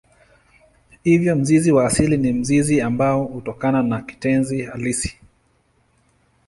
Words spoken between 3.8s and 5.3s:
na kitenzi halisi.